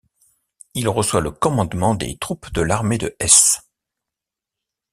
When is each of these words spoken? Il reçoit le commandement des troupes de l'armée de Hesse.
Il 0.73 0.89
reçoit 0.89 1.21
le 1.21 1.29
commandement 1.29 1.93
des 1.93 2.17
troupes 2.17 2.51
de 2.53 2.63
l'armée 2.63 2.97
de 2.97 3.15
Hesse. 3.19 3.69